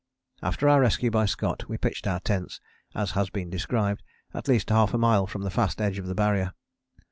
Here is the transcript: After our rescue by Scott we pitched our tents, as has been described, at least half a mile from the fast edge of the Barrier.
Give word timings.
After 0.41 0.67
our 0.67 0.81
rescue 0.81 1.11
by 1.11 1.27
Scott 1.27 1.69
we 1.69 1.77
pitched 1.77 2.07
our 2.07 2.19
tents, 2.21 2.59
as 2.95 3.11
has 3.11 3.29
been 3.29 3.51
described, 3.51 4.01
at 4.33 4.47
least 4.47 4.71
half 4.71 4.95
a 4.95 4.97
mile 4.97 5.27
from 5.27 5.43
the 5.43 5.51
fast 5.51 5.79
edge 5.79 5.99
of 5.99 6.07
the 6.07 6.15
Barrier. 6.15 6.53